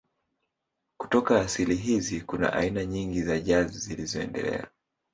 [0.97, 4.67] Kutoka asili hizi kuna aina nyingi za jazz zilizoendelea.